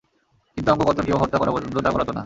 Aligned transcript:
কিন্তু 0.57 0.69
অঙ্গ 0.71 0.81
কর্তন 0.83 1.03
কিংবা 1.05 1.21
হত্যা 1.23 1.37
করা 1.39 1.51
পর্যন্ত 1.51 1.75
তা 1.77 1.89
গড়াতো 1.91 2.11
না। 2.11 2.19